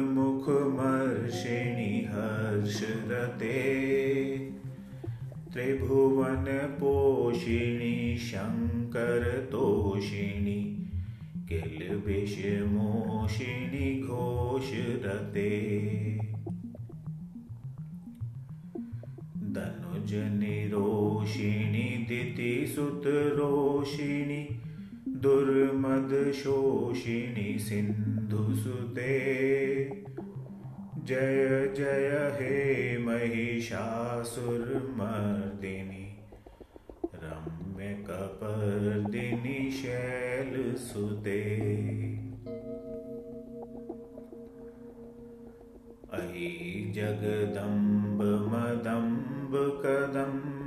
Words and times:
दुर्मुखमर्षिणि 0.00 2.04
हर्षरते। 2.08 3.58
त्रिभुवनपोषिणि 5.52 8.16
शङ्करतोषिणि 8.18 10.60
किल्बिषमोषिणि 11.48 14.02
घोषरते। 14.02 15.50
धनुजनिरोषिणि 19.52 22.06
दितिसुतरोषिणि 22.08 24.39
दुर्मदशोषिणि 25.22 26.42
सिन्धुसुते 27.60 29.16
जय 31.08 31.40
जय 31.76 32.08
हे 32.38 32.54
महिषासुरमर्दिनि 33.04 33.66
रम्यकपर्दिनि 37.24 38.38
शैलसुते 39.80 41.42
अयि 46.20 46.48
जगदम्ब 46.96 48.20
मदम्ब 48.52 49.52
कदम्ब 49.84 50.59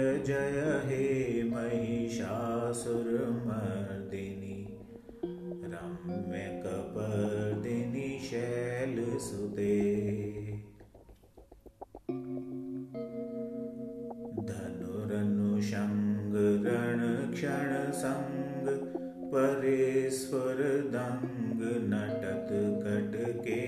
परेश्वरदङ्ग 19.33 21.59
नटत 21.63 22.49
कटके। 22.83 23.61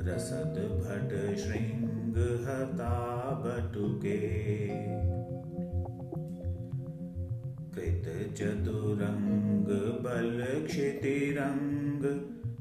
रसद 0.00 0.56
भट 0.80 1.36
शृङ्ग 1.36 2.18
हता 2.18 2.94
बटुके। 3.44 4.20
कृत 7.74 8.34
चतुरङ्ग 8.34 9.68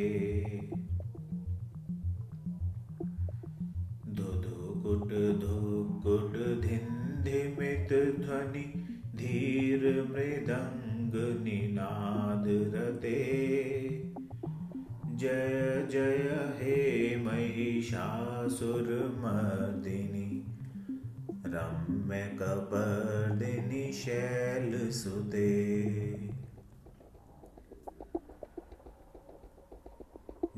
धुकुट 4.09 5.39
धुकुट 5.39 6.38
मित 7.59 8.19
ध्वनि 8.19 8.65
धीर 9.15 10.07
मृदंग 10.12 11.44
निनाद 11.44 12.45
रते। 12.48 13.19
जय 15.15 15.88
जय 15.92 16.53
हे 16.57 16.75
महिषासुरमर्दिनि 17.25 20.20
रम्यकपर्दिनि 21.53 22.71
शैलसुते 23.94 25.50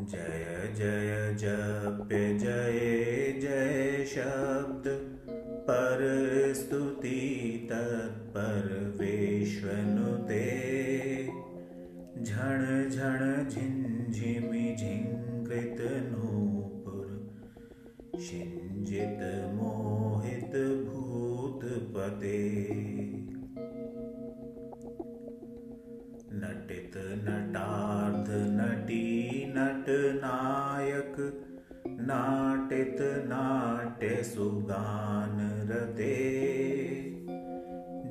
जय 0.01 0.73
जय 0.77 1.11
जप्य 1.39 2.17
जय 2.39 2.79
जय 3.41 4.05
शब्द 4.13 4.87
पर 5.67 6.01
स्तुति 6.55 7.21
तत्पर 7.71 8.65
विश्वनुते 8.99 10.43
झण 12.23 12.89
झण 12.89 13.21
झिञ्झिमि 13.49 14.75
झिङ्कृत 14.75 15.79
नूपुर 16.09 17.07
शिञ्जित 18.27 19.21
नटित 26.33 26.97
नटार्ध 26.97 28.29
नटी 28.29 29.45
नटनायक 29.47 31.15
नाटित 31.87 32.97
नाट्य 33.01 34.23
सुगान 34.23 35.67
रते। 35.71 36.15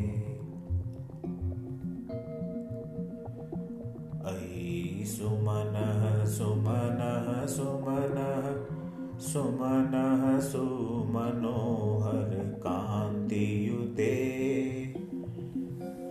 सुमनः 9.34 10.40
सुमनोहर 10.40 12.34
कान्तियुते। 12.58 14.18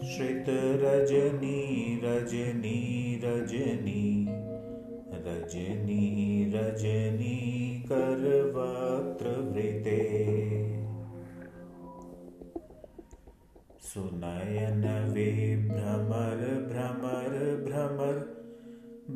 श्रितरजनी 0.05 1.61
रजनी 2.05 2.81
रजनी 3.25 4.07
रजनी 5.15 6.07
रजनी 6.55 7.37
करवक्त्रवृते 7.93 10.01
सुनयन 13.81 14.85
विभ्रमर 15.11 16.43
भ्रमर 16.73 17.37
भ्रमर 17.69 18.19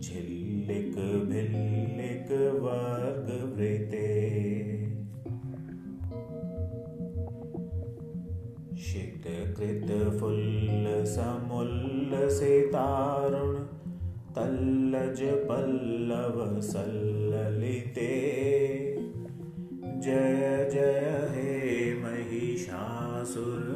झिल्लिक 0.00 0.94
भिल्लिक 1.30 2.30
वर्गवृते। 2.62 4.08
शितकृत 8.76 9.90
फुल्ल 10.20 10.86
समुल्लसितारुण 11.04 13.52
तल्लज 14.36 15.20
पल्लव 15.48 16.36
सल्ल 16.60 17.22
ललिते 17.32 18.12
जय 20.04 20.68
जय 20.72 21.04
हे 21.34 21.50
महिषासुरमर्दिनि 21.94 23.71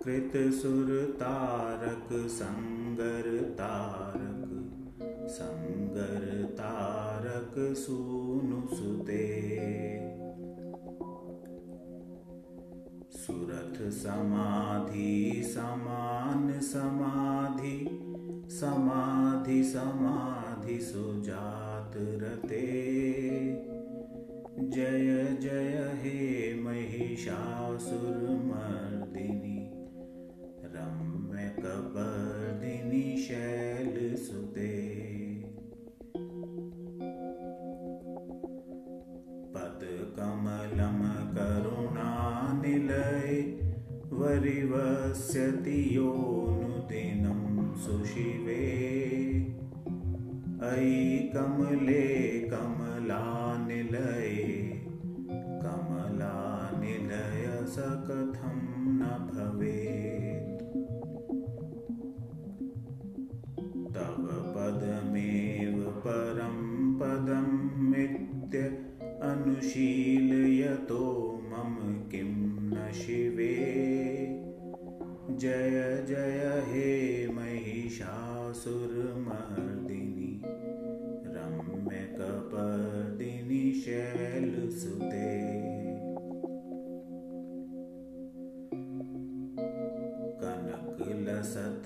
कृतसुर 0.04 1.18
तारक 1.20 2.10
संगर 2.28 3.42
तारक 3.42 4.48
संगर 5.30 6.44
तारक 6.44 7.56
सुनु 7.58 8.76
सुते। 8.76 9.28
सुरथ 13.12 13.92
समाधि, 13.92 15.42
समान 15.46 16.60
समाधि 16.60 17.88
समाधि 18.52 19.64
समाधि 19.64 20.80
सुजा 20.80 21.67
रते 21.98 22.66
जय 24.60 25.38
जय 25.42 25.94
हे 25.98 26.62
महिषासुरमर्दिनि। 26.62 29.60
रम्यकपर्दिनि 30.66 33.18
शैलसुते 33.18 34.72
पदकमलं 39.56 41.00
करुणानिलये 41.36 43.38
वरिवस्यति 44.14 45.96
योनुदिनं 45.96 47.76
सुशिवे 47.76 48.66
अयि 50.64 51.32
कमले 51.36 52.06
कमलानिलये 52.50 54.38
कमलानिलय 55.64 57.44
स 57.68 57.76
कथं 57.80 58.58
न 58.90 59.02
भवेत्। 59.28 60.64
तव 63.96 64.24
पदमेव 64.56 65.78
परं 66.08 66.58
नित्य 67.92 68.58
अनुशीलयतो 69.30 71.04
मम 71.44 71.76
किं 72.12 72.32
न 72.70 72.92
शिवे। 72.92 73.56
जय 75.32 76.06
जय 76.10 76.64
हे 76.68 76.92
महिषासुरमर्दिनि 77.28 78.97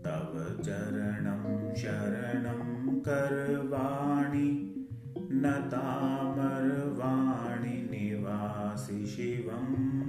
तव 0.06 0.34
चरणं 0.64 1.44
शरणं 1.76 2.62
करवाणि 3.00 4.71
न 5.42 5.52
तामरवाणि 5.52 7.70
निवासि 7.70 9.06
शिवम्। 9.06 10.02